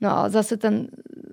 [0.00, 0.88] No a zase ten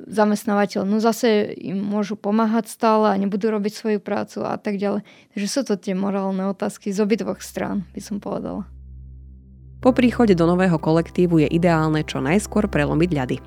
[0.07, 5.03] zamestnávateľ, no zase im môžu pomáhať stále a nebudú robiť svoju prácu a tak ďalej.
[5.35, 8.67] Takže sú to tie morálne otázky z obidvoch strán, by som povedala.
[9.83, 13.37] Po príchode do nového kolektívu je ideálne čo najskôr prelomiť ľady.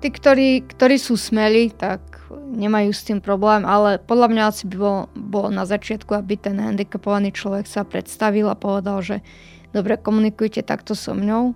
[0.00, 4.76] Tí, ktorí, ktorí sú smeli, tak nemajú s tým problém, ale podľa mňa asi by
[4.80, 9.16] bolo, bolo na začiatku, aby ten handicapovaný človek sa predstavil a povedal, že
[9.76, 11.52] dobre, komunikujte takto so mňou,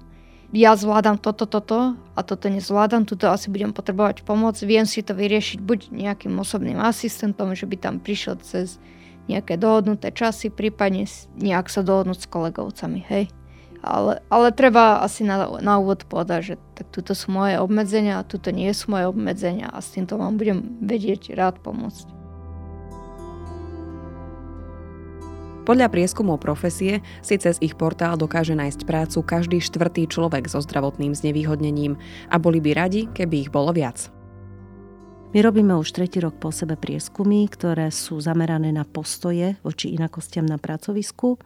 [0.52, 5.16] ja zvládam toto, toto a toto nezvládam, tuto asi budem potrebovať pomoc, viem si to
[5.16, 8.76] vyriešiť buď nejakým osobným asistentom, že by tam prišiel cez
[9.24, 11.08] nejaké dohodnuté časy, prípadne
[11.40, 13.32] nejak sa dohodnúť s kolegovcami, hej.
[13.84, 18.48] Ale, ale treba asi na, na úvod povedať, že tak tuto sú moje obmedzenia tuto
[18.48, 22.13] nie sú moje obmedzenia a s týmto vám budem vedieť rád pomôcť.
[25.64, 31.16] Podľa prieskumov profesie si cez ich portál dokáže nájsť prácu každý štvrtý človek so zdravotným
[31.16, 31.96] znevýhodnením
[32.28, 34.12] a boli by radi, keby ich bolo viac.
[35.32, 40.44] My robíme už tretí rok po sebe prieskumy, ktoré sú zamerané na postoje voči inakostiam
[40.44, 41.40] na pracovisku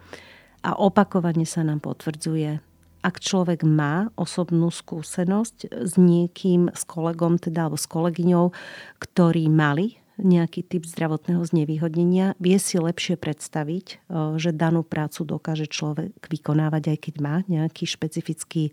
[0.67, 2.59] a opakovane sa nám potvrdzuje,
[3.07, 8.51] ak človek má osobnú skúsenosť s niekým, s kolegom teda, alebo s kolegyňou,
[8.99, 13.97] ktorí mali nejaký typ zdravotného znevýhodnenia, vie si lepšie predstaviť, e,
[14.37, 18.73] že danú prácu dokáže človek vykonávať, aj keď má nejaký špecifický, e,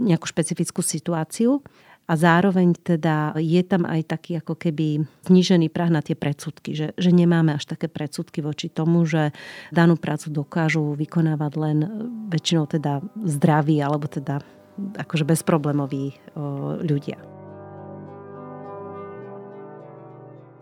[0.00, 1.60] nejakú špecifickú situáciu.
[2.04, 6.92] A zároveň teda je tam aj taký ako keby znížený prah na tie predsudky, že,
[7.00, 9.32] že nemáme až také predsudky voči tomu, že
[9.72, 11.88] danú prácu dokážu vykonávať len e,
[12.28, 16.34] väčšinou teda zdraví alebo teda akože bezproblémoví
[16.82, 17.33] ľudia.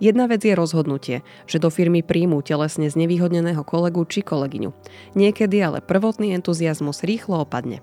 [0.02, 4.74] Jedna vec je rozhodnutie, že do firmy príjmú telesne znevýhodneného kolegu či kolegyňu.
[5.14, 7.78] Niekedy ale prvotný entuziasmus rýchlo opadne.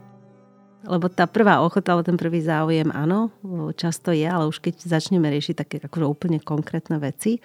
[0.84, 3.32] Lebo tá prvá ochota, alebo ten prvý záujem, áno,
[3.79, 7.39] často je, ale už keď začneme riešiť také akože úplne konkrétne veci,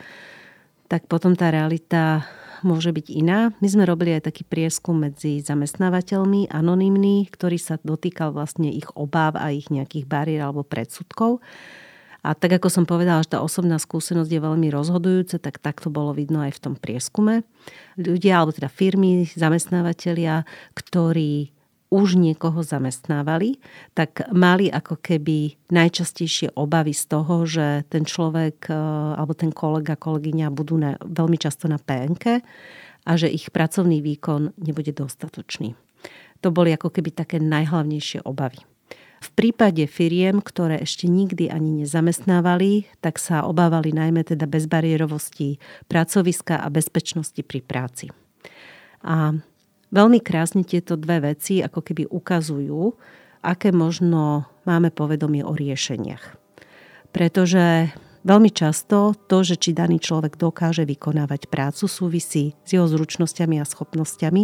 [0.91, 2.27] tak potom tá realita
[2.67, 3.55] môže byť iná.
[3.63, 9.39] My sme robili aj taký prieskum medzi zamestnávateľmi, anonymný, ktorý sa dotýkal vlastne ich obáv
[9.39, 11.39] a ich nejakých bariér alebo predsudkov.
[12.25, 16.17] A tak ako som povedala, že tá osobná skúsenosť je veľmi rozhodujúca, tak takto bolo
[16.17, 17.45] vidno aj v tom prieskume.
[18.01, 21.53] Ľudia, alebo teda firmy, zamestnávateľia, ktorí
[21.95, 23.63] už niekoho zamestnávali,
[23.95, 28.75] tak mali ako keby najčastejšie obavy z toho, že ten človek e,
[29.15, 32.43] alebo ten kolega, kolegyňa budú na, veľmi často na PNK
[33.07, 35.79] a že ich pracovný výkon nebude dostatočný.
[36.43, 38.59] To boli ako keby také najhlavnejšie obavy.
[39.25, 45.57] V prípade firiem, ktoré ešte nikdy ani nezamestnávali, tak sa obávali najmä teda bezbariérovosti
[45.89, 48.13] pracoviska a bezpečnosti pri práci.
[49.01, 49.33] A
[49.89, 52.93] veľmi krásne tieto dve veci ako keby ukazujú,
[53.41, 56.37] aké možno máme povedomie o riešeniach.
[57.09, 63.61] Pretože Veľmi často to, že či daný človek dokáže vykonávať prácu, súvisí s jeho zručnosťami
[63.61, 64.43] a schopnosťami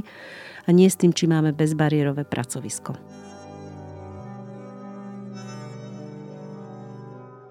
[0.68, 3.19] a nie s tým, či máme bezbariérové pracovisko.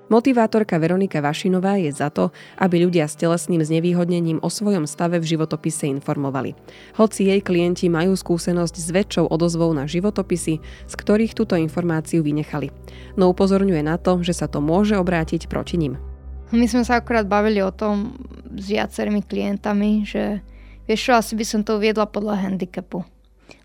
[0.10, 5.38] Motivátorka Veronika Vašinová je za to, aby ľudia s telesným znevýhodnením o svojom stave v
[5.38, 6.58] životopise informovali.
[6.98, 12.74] Hoci jej klienti majú skúsenosť s väčšou odozvou na životopisy, z ktorých túto informáciu vynechali.
[13.22, 16.02] No upozorňuje na to, že sa to môže obrátiť proti nim.
[16.50, 18.18] My sme sa akorát bavili o tom
[18.50, 20.42] s viacerými klientami, že
[20.90, 23.06] vieš čo, asi by som to uviedla podľa handicapu.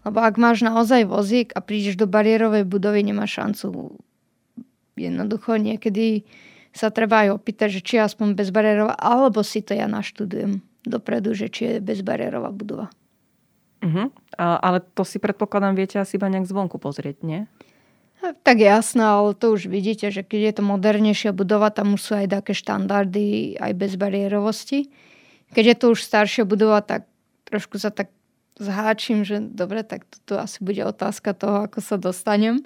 [0.04, 3.96] Lebo ak máš naozaj vozík a prídeš do bariérovej budovy, nemáš šancu
[4.96, 6.26] jednoducho niekedy
[6.74, 11.32] sa treba aj opýtať, že či je aspoň bezbariérová, alebo si to ja naštudujem dopredu,
[11.32, 12.90] že či je bezbariérová budova.
[13.84, 14.10] Uh-huh.
[14.34, 17.46] A, ale to si predpokladám viete asi iba nejak zvonku pozrieť, nie?
[18.24, 22.12] Tak jasné, ale to už vidíte, že keď je to modernejšia budova, tam už sú
[22.16, 24.88] aj také štandardy aj bez bariérovosti.
[25.52, 27.04] Keď je to už staršia budova, tak
[27.44, 28.08] trošku sa tak
[28.56, 32.64] zháčim, že dobre, tak toto asi bude otázka toho, ako sa dostanem.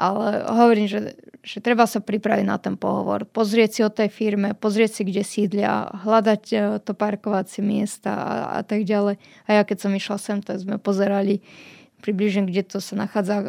[0.00, 3.28] Ale hovorím, že, že treba sa pripraviť na ten pohovor.
[3.28, 8.32] Pozrieť si o tej firme, pozrieť si, kde sídlia, hľadať e, to parkovacie miesta a,
[8.56, 9.20] a tak ďalej.
[9.44, 11.44] A ja keď som išla sem, tak sme pozerali
[12.00, 13.44] približne, kde to sa nachádza,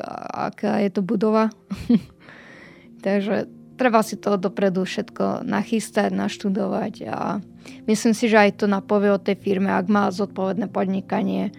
[0.51, 1.47] aká je to budova.
[3.05, 3.47] Takže
[3.81, 7.41] treba si to dopredu všetko nachystať, naštudovať a
[7.89, 11.51] myslím si, že aj to napovie o tej firme, ak má zodpovedné podnikanie e,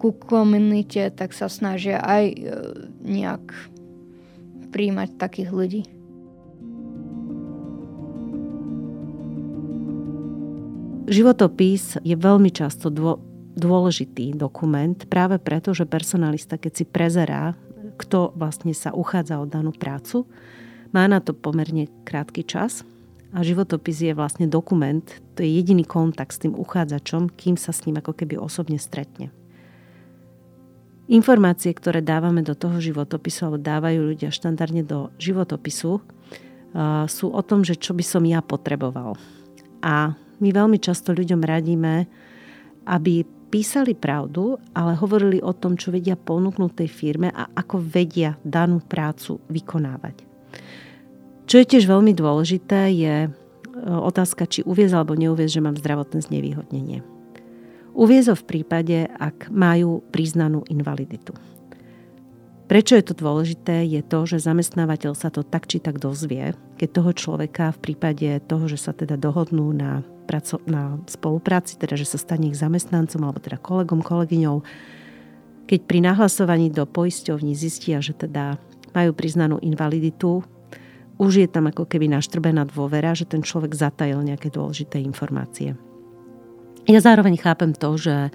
[0.00, 2.36] ku komunite, tak sa snažia aj e,
[3.06, 3.44] nejak
[4.74, 5.82] príjmať takých ľudí.
[11.04, 12.90] Životopis je veľmi často
[13.54, 17.54] dôležitý dokument práve preto, že personalista, keď si prezerá,
[18.00, 20.26] kto vlastne sa uchádza o danú prácu,
[20.90, 22.82] má na to pomerne krátky čas
[23.36, 25.04] a životopis je vlastne dokument,
[25.36, 29.30] to je jediný kontakt s tým uchádzačom, kým sa s ním ako keby osobne stretne.
[31.04, 36.00] Informácie, ktoré dávame do toho životopisu, alebo dávajú ľudia štandardne do životopisu,
[37.06, 39.14] sú o tom, že čo by som ja potreboval.
[39.84, 42.08] A my veľmi často ľuďom radíme,
[42.88, 48.34] aby písali pravdu, ale hovorili o tom, čo vedia ponúknuť tej firme a ako vedia
[48.42, 50.26] danú prácu vykonávať.
[51.46, 53.30] Čo je tiež veľmi dôležité, je e,
[53.86, 57.13] otázka, či uviez alebo neuviez, že mám zdravotné znevýhodnenie.
[57.94, 61.30] Uviezo v prípade, ak majú priznanú invaliditu.
[62.66, 66.88] Prečo je to dôležité, je to, že zamestnávateľ sa to tak či tak dozvie, keď
[66.90, 72.08] toho človeka v prípade toho, že sa teda dohodnú na, praco- na spolupráci, teda že
[72.08, 74.64] sa stane ich zamestnancom alebo teda kolegom, kolegyňou,
[75.70, 78.58] keď pri nahlasovaní do poisťovní zistia, že teda
[78.90, 80.42] majú priznanú invaliditu,
[81.14, 85.78] už je tam ako keby naštrbená dôvera, že ten človek zatajil nejaké dôležité informácie.
[86.84, 88.30] Ja zároveň chápem to, že e,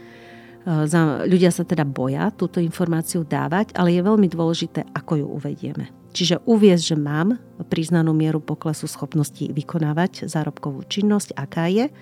[1.29, 5.85] ľudia sa teda boja túto informáciu dávať, ale je veľmi dôležité, ako ju uvedieme.
[6.09, 7.37] Čiže uviezť, že mám
[7.69, 11.93] priznanú mieru poklesu schopnosti vykonávať zárobkovú činnosť, aká je,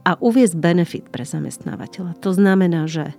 [0.00, 2.16] a uviezť benefit pre zamestnávateľa.
[2.24, 3.12] To znamená, že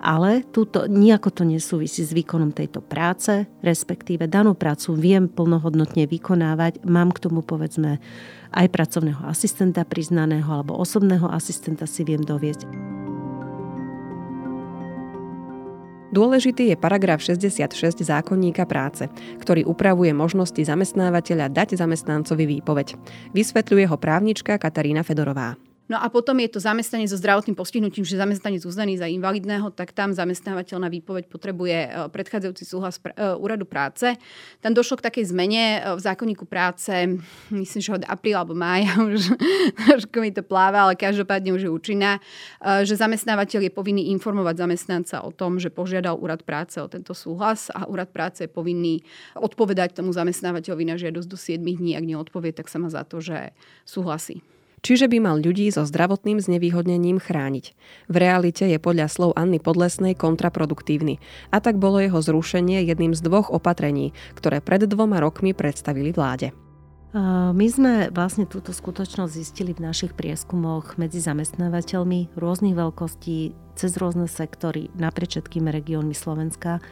[0.00, 6.84] ale túto, nejako to nesúvisí s výkonom tejto práce, respektíve danú prácu viem plnohodnotne vykonávať,
[6.84, 7.98] mám k tomu povedzme
[8.52, 12.96] aj pracovného asistenta priznaného alebo osobného asistenta si viem doviesť.
[16.16, 19.04] Dôležitý je paragraf 66 zákonníka práce,
[19.42, 22.96] ktorý upravuje možnosti zamestnávateľa dať zamestnancovi výpoveď.
[23.36, 25.60] Vysvetľuje ho právnička Katarína Fedorová.
[25.86, 29.94] No a potom je to zamestnanie so zdravotným postihnutím, že zamestnanec uznaný za invalidného, tak
[29.94, 34.18] tam zamestnávateľ na výpoveď potrebuje e, predchádzajúci súhlas pr- e, úradu práce.
[34.58, 36.90] Tam došlo k takej zmene e, v zákonníku práce,
[37.54, 39.38] myslím, že od apríla alebo mája, už
[39.86, 42.18] trošku mi to pláva, ale každopádne už je účinná,
[42.82, 47.70] že zamestnávateľ je povinný informovať zamestnanca o tom, že požiadal úrad práce o tento súhlas
[47.70, 49.06] a úrad práce je povinný
[49.38, 51.94] odpovedať tomu zamestnávateľovi na žiadosť do 7 dní.
[51.94, 53.54] Ak neodpovie, tak sa má za to, že
[53.86, 54.42] súhlasí.
[54.84, 57.74] Čiže by mal ľudí so zdravotným znevýhodnením chrániť.
[58.06, 61.18] V realite je podľa slov Anny Podlesnej kontraproduktívny
[61.50, 66.54] a tak bolo jeho zrušenie jedným z dvoch opatrení, ktoré pred dvoma rokmi predstavili vláde.
[67.56, 74.28] My sme vlastne túto skutočnosť zistili v našich prieskumoch medzi zamestnávateľmi rôznych veľkostí, cez rôzne
[74.28, 76.84] sektory, naprieč všetkými regiónmi Slovenska,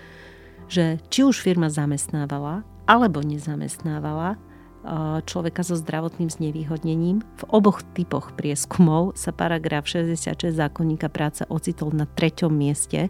[0.64, 4.40] že či už firma zamestnávala alebo nezamestnávala,
[5.24, 7.24] človeka so zdravotným znevýhodnením.
[7.40, 13.08] V oboch typoch prieskumov sa paragraf 66 zákonníka práce ocitol na treťom mieste,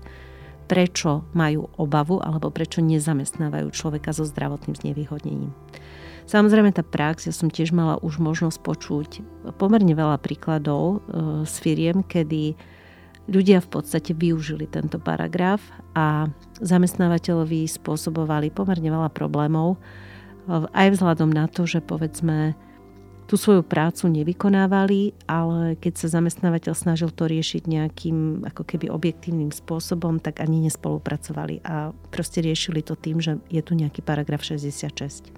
[0.71, 5.53] prečo majú obavu alebo prečo nezamestnávajú človeka so zdravotným znevýhodnením.
[6.25, 9.09] Samozrejme tá prax, ja som tiež mala už možnosť počuť
[9.61, 12.57] pomerne veľa príkladov e, z firiem, kedy
[13.29, 15.61] ľudia v podstate využili tento paragraf
[15.93, 16.29] a
[16.65, 19.77] zamestnávateľovi spôsobovali pomerne veľa problémov,
[20.49, 22.57] aj vzhľadom na to, že povedzme
[23.25, 29.49] tú svoju prácu nevykonávali, ale keď sa zamestnávateľ snažil to riešiť nejakým ako keby objektívnym
[29.49, 35.33] spôsobom, tak ani nespolupracovali a proste riešili to tým, že je tu nejaký paragraf 66.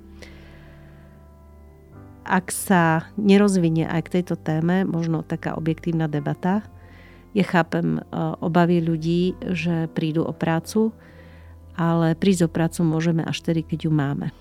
[2.27, 6.67] Ak sa nerozvinie aj k tejto téme možno taká objektívna debata,
[7.39, 8.01] ja chápem e,
[8.43, 10.91] obavy ľudí, že prídu o prácu,
[11.79, 14.35] ale prísť o prácu môžeme až tedy, keď ju máme.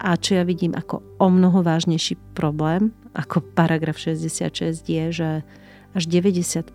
[0.00, 5.30] A čo ja vidím ako o mnoho vážnejší problém, ako paragraf 66 je, že
[5.92, 6.72] až 90%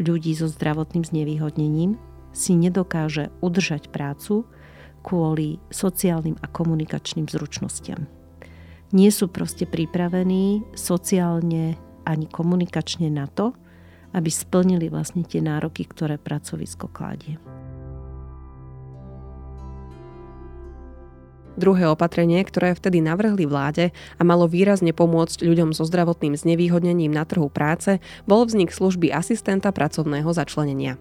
[0.00, 2.00] ľudí so zdravotným znevýhodnením
[2.32, 4.48] si nedokáže udržať prácu
[5.04, 8.08] kvôli sociálnym a komunikačným zručnostiam.
[8.96, 11.76] Nie sú proste pripravení sociálne
[12.08, 13.52] ani komunikačne na to,
[14.10, 17.38] aby splnili vlastne tie nároky, ktoré pracovisko kladie.
[21.60, 27.28] Druhé opatrenie, ktoré vtedy navrhli vláde a malo výrazne pomôcť ľuďom so zdravotným znevýhodnením na
[27.28, 30.96] trhu práce, bol vznik služby asistenta pracovného začlenenia.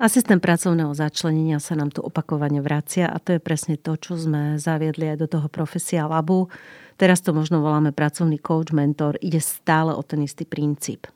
[0.00, 4.58] Asistent pracovného začlenenia sa nám tu opakovane vracia a to je presne to, čo sme
[4.58, 6.50] zaviedli aj do toho profesia labu.
[6.98, 9.20] Teraz to možno voláme pracovný coach, mentor.
[9.22, 11.06] Ide stále o ten istý princíp.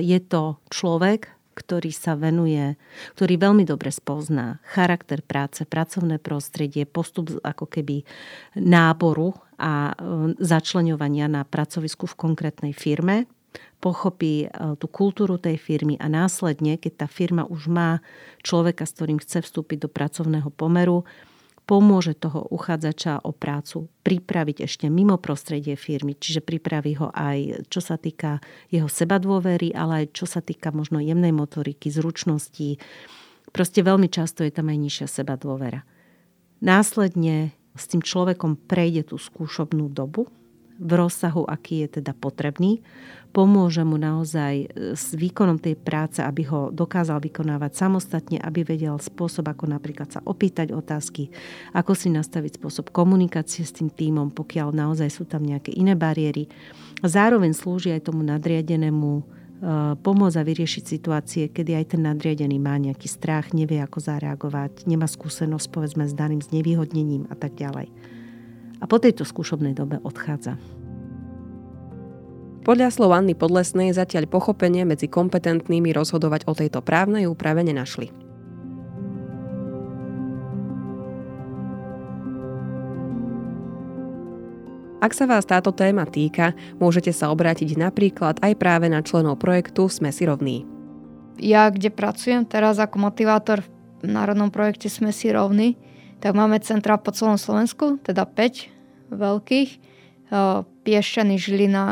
[0.00, 1.28] Je to človek,
[1.60, 2.80] ktorý sa venuje,
[3.12, 8.08] ktorý veľmi dobre spozná charakter práce, pracovné prostredie, postup ako keby
[8.56, 9.94] náboru a e,
[10.40, 13.28] začlenovania na pracovisku v konkrétnej firme,
[13.84, 18.00] pochopí e, tú kultúru tej firmy a následne, keď tá firma už má
[18.40, 21.04] človeka, s ktorým chce vstúpiť do pracovného pomeru,
[21.70, 27.78] pomôže toho uchádzača o prácu pripraviť ešte mimo prostredie firmy, čiže pripraví ho aj čo
[27.78, 28.42] sa týka
[28.74, 32.82] jeho sebadôvery, ale aj čo sa týka možno jemnej motoriky, zručností.
[33.54, 35.86] Proste veľmi často je tam aj nižšia sebadôvera.
[36.58, 40.26] Následne s tým človekom prejde tú skúšobnú dobu,
[40.80, 42.80] v rozsahu, aký je teda potrebný.
[43.30, 44.66] Pomôže mu naozaj e,
[44.98, 50.20] s výkonom tej práce, aby ho dokázal vykonávať samostatne, aby vedel spôsob, ako napríklad sa
[50.24, 51.30] opýtať otázky,
[51.70, 56.50] ako si nastaviť spôsob komunikácie s tým týmom, pokiaľ naozaj sú tam nejaké iné bariéry.
[57.06, 59.22] Zároveň slúži aj tomu nadriadenému e,
[59.94, 65.06] pomôcť a vyriešiť situácie, kedy aj ten nadriadený má nejaký strach, nevie ako zareagovať, nemá
[65.06, 68.09] skúsenosť povedzme s daným znevýhodnením a tak ďalej
[68.80, 70.56] a po tejto skúšobnej dobe odchádza.
[72.60, 78.12] Podľa slov Anny Podlesnej zatiaľ pochopenie medzi kompetentnými rozhodovať o tejto právnej úprave nenašli.
[85.00, 89.88] Ak sa vás táto téma týka, môžete sa obrátiť napríklad aj práve na členov projektu
[89.88, 90.68] Sme si rovní.
[91.40, 93.64] Ja, kde pracujem teraz ako motivátor
[94.04, 95.80] v národnom projekte Sme si rovní,
[96.20, 98.68] tak máme centra po celom Slovensku, teda 5
[99.10, 99.70] veľkých.
[100.86, 101.84] Piešťany, Žilina,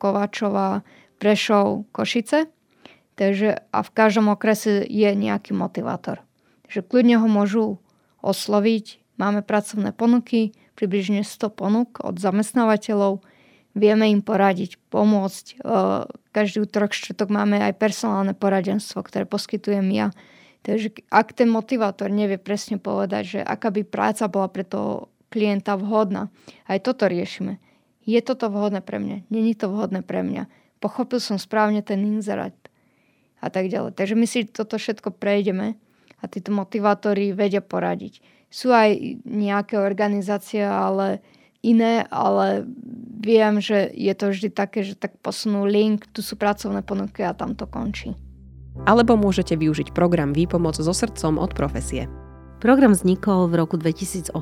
[0.00, 0.80] Kovačová,
[1.20, 2.48] Prešov, Košice.
[3.14, 6.24] Takže, a v každom okrese je nejaký motivátor.
[6.64, 7.64] Takže kľudne ho môžu
[8.24, 9.04] osloviť.
[9.20, 13.20] Máme pracovné ponuky, približne 100 ponúk od zamestnávateľov.
[13.76, 15.60] Vieme im poradiť, pomôcť.
[16.32, 20.08] Každý útorok, štvrtok máme aj personálne poradenstvo, ktoré poskytujem ja
[20.64, 25.76] Takže ak ten motivátor nevie presne povedať, že aká by práca bola pre toho klienta
[25.76, 26.32] vhodná,
[26.64, 27.60] aj toto riešime.
[28.08, 29.28] Je toto vhodné pre mňa?
[29.28, 30.48] Není to vhodné pre mňa?
[30.80, 32.56] Pochopil som správne ten inzerát
[33.44, 33.92] a tak ďalej.
[33.92, 35.76] Takže my si toto všetko prejdeme
[36.20, 38.24] a títo motivátori vedia poradiť.
[38.48, 41.20] Sú aj nejaké organizácie, ale
[41.60, 42.64] iné, ale
[43.20, 47.36] viem, že je to vždy také, že tak posunú link, tu sú pracovné ponuky a
[47.36, 48.16] tam to končí
[48.82, 52.10] alebo môžete využiť program Výpomoc so srdcom od profesie.
[52.58, 54.34] Program vznikol v roku 2018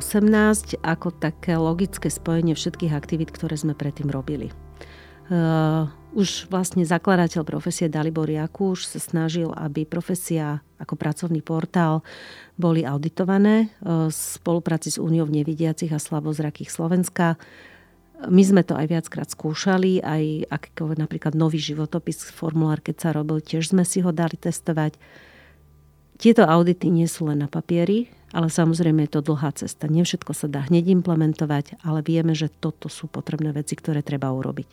[0.80, 4.54] ako také logické spojenie všetkých aktivít, ktoré sme predtým robili.
[5.32, 12.04] Uh, už vlastne zakladateľ profesie Dalibor Jakúš sa snažil, aby profesia ako pracovný portál
[12.54, 17.40] boli auditované uh, v spolupráci s Úniou nevidiacich a slabozrakých Slovenska
[18.28, 23.42] my sme to aj viackrát skúšali, aj ako napríklad nový životopis, formulár, keď sa robil,
[23.42, 24.94] tiež sme si ho dali testovať.
[26.22, 29.90] Tieto audity nie sú len na papieri, ale samozrejme je to dlhá cesta.
[29.90, 34.30] Nie všetko sa dá hneď implementovať, ale vieme, že toto sú potrebné veci, ktoré treba
[34.30, 34.68] urobiť.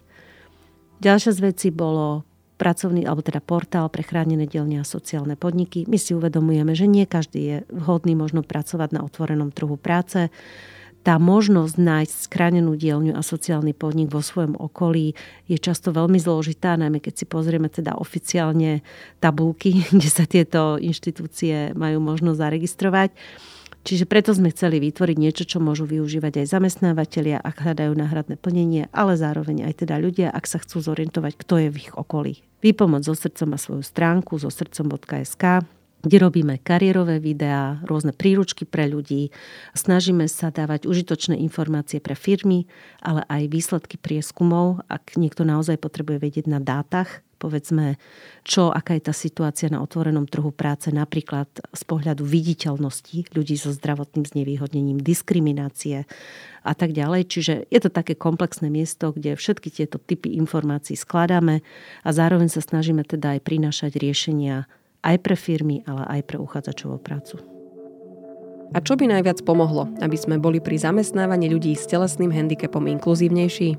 [1.00, 2.28] Ďalšia z vecí bolo
[2.60, 5.88] pracovný, alebo teda portál pre chránené dielne a sociálne podniky.
[5.88, 10.28] My si uvedomujeme, že nie každý je vhodný možno pracovať na otvorenom trhu práce
[11.04, 15.16] tá možnosť nájsť skránenú dielňu a sociálny podnik vo svojom okolí
[15.48, 18.84] je často veľmi zložitá, najmä keď si pozrieme teda oficiálne
[19.24, 23.12] tabulky, kde sa tieto inštitúcie majú možnosť zaregistrovať.
[23.80, 28.92] Čiže preto sme chceli vytvoriť niečo, čo môžu využívať aj zamestnávateľia, ak hľadajú náhradné plnenie,
[28.92, 32.44] ale zároveň aj teda ľudia, ak sa chcú zorientovať, kto je v ich okolí.
[32.60, 35.64] Výpomoc so srdcom má svoju stránku so srdcom.sk
[36.00, 39.36] kde robíme kariérové videá, rôzne príručky pre ľudí.
[39.76, 42.68] Snažíme sa dávať užitočné informácie pre firmy,
[43.04, 47.96] ale aj výsledky prieskumov, ak niekto naozaj potrebuje vedieť na dátach, povedzme,
[48.44, 53.72] čo, aká je tá situácia na otvorenom trhu práce, napríklad z pohľadu viditeľnosti ľudí so
[53.72, 56.04] zdravotným znevýhodnením, diskriminácie
[56.68, 57.32] a tak ďalej.
[57.32, 61.64] Čiže je to také komplexné miesto, kde všetky tieto typy informácií skladáme
[62.04, 64.68] a zároveň sa snažíme teda aj prinášať riešenia
[65.04, 67.40] aj pre firmy, ale aj pre uchádzačov o prácu.
[68.70, 73.74] A čo by najviac pomohlo, aby sme boli pri zamestnávaní ľudí s telesným handicapom inkluzívnejší?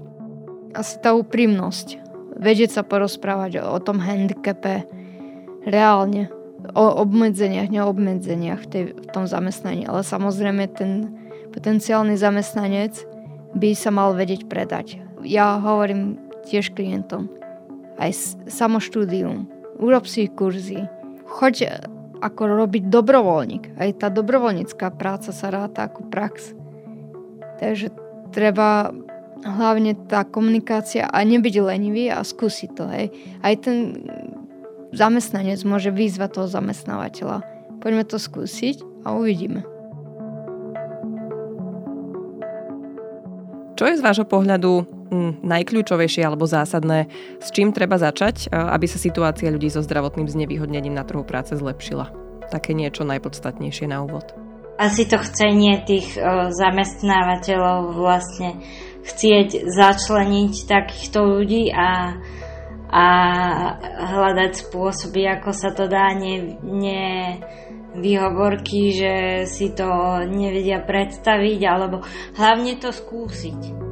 [0.75, 2.03] Asi tá úprimnosť.
[2.41, 4.83] Vedieť sa porozprávať o tom handicape
[5.63, 6.27] reálne.
[6.75, 9.87] O obmedzeniach, neobmedzeniach v, tej, v tom zamestnaní.
[9.87, 11.15] Ale samozrejme ten
[11.55, 13.07] potenciálny zamestnanec
[13.55, 14.99] by sa mal vedieť predať.
[15.23, 16.19] Ja hovorím
[16.51, 17.31] tiež klientom.
[17.95, 18.11] Aj
[18.51, 19.47] samoštúdium.
[19.79, 20.83] Urob si kurzy
[21.31, 21.87] choď
[22.21, 23.81] ako robiť dobrovoľník.
[23.81, 26.53] Aj tá dobrovoľnícká práca sa ráta ako prax.
[27.63, 27.95] Takže
[28.35, 28.93] treba
[29.41, 32.85] hlavne tá komunikácia a nebyť lenivý a skúsiť to.
[32.93, 33.07] Hej.
[33.41, 34.05] Aj ten
[34.93, 37.41] zamestnanec môže vyzvať toho zamestnávateľa.
[37.81, 39.65] Poďme to skúsiť a uvidíme.
[43.81, 45.00] Čo je z vášho pohľadu
[45.43, 47.11] najkľúčovejšie alebo zásadné,
[47.43, 52.15] s čím treba začať, aby sa situácia ľudí so zdravotným znevýhodnením na trhu práce zlepšila?
[52.51, 54.31] Také niečo najpodstatnejšie na úvod.
[54.81, 56.17] Asi to chcenie tých
[56.55, 58.65] zamestnávateľov vlastne
[59.05, 62.17] chcieť začleniť takýchto ľudí a,
[62.89, 63.07] a
[64.09, 67.05] hľadať spôsoby, ako sa to dá, ne, ne
[67.99, 69.15] výhovorky, že
[69.51, 72.07] si to nevedia predstaviť, alebo
[72.39, 73.90] hlavne to skúsiť.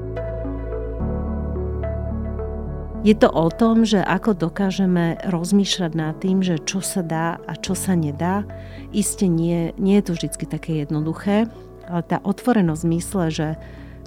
[3.07, 7.55] Je to o tom, že ako dokážeme rozmýšľať nad tým, že čo sa dá a
[7.55, 8.43] čo sa nedá.
[8.91, 11.47] Isté nie, nie je to vždy také jednoduché,
[11.87, 13.49] ale tá otvorenosť mysle, že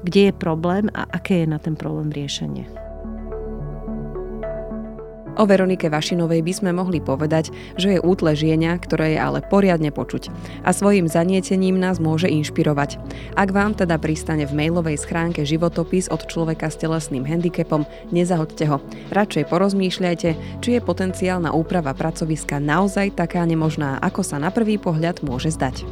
[0.03, 2.90] kde je problém a aké je na ten problém riešenie.
[5.39, 9.93] O Veronike Vašinovej by sme mohli povedať, že je útle žienia, ktoré je ale poriadne
[9.93, 10.27] počuť
[10.67, 12.99] a svojim zanietením nás môže inšpirovať.
[13.39, 18.77] Ak vám teda pristane v mailovej schránke životopis od človeka s telesným handicapom, nezahoďte ho.
[19.15, 20.29] Radšej porozmýšľajte,
[20.59, 25.83] či je potenciálna úprava pracoviska naozaj taká nemožná, ako sa na prvý pohľad môže zdať.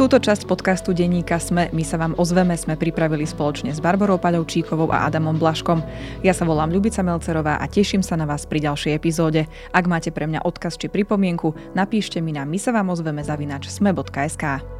[0.00, 4.88] Túto časť podcastu Denníka Sme my sa vám ozveme sme pripravili spoločne s Barborou Paľovčíkovou
[4.88, 5.84] a Adamom Blaškom.
[6.24, 9.44] Ja sa volám Ľubica Melcerová a teším sa na vás pri ďalšej epizóde.
[9.76, 13.68] Ak máte pre mňa odkaz či pripomienku, napíšte mi na my sa vám ozveme zavinač
[13.68, 14.79] sme.sk.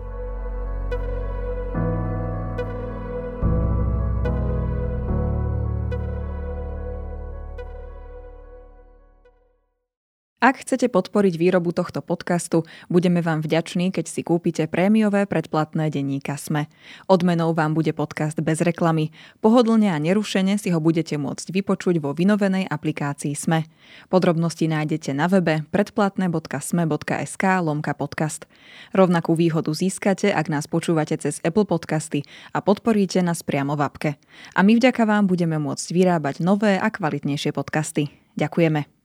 [10.41, 16.41] Ak chcete podporiť výrobu tohto podcastu, budeme vám vďační, keď si kúpite prémiové predplatné denníka
[16.41, 16.65] SME.
[17.13, 19.13] Odmenou vám bude podcast bez reklamy.
[19.45, 23.69] Pohodlne a nerušene si ho budete môcť vypočuť vo vynovenej aplikácii SME.
[24.09, 28.49] Podrobnosti nájdete na webe predplatné.sme.sk lomka podcast.
[28.97, 32.25] Rovnakú výhodu získate, ak nás počúvate cez Apple Podcasty
[32.57, 34.11] a podporíte nás priamo v apke.
[34.57, 38.09] A my vďaka vám budeme môcť vyrábať nové a kvalitnejšie podcasty.
[38.41, 39.00] Ďakujeme.